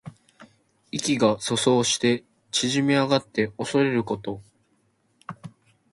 [0.91, 4.41] 意気が阻喪して縮み上がっておそれること。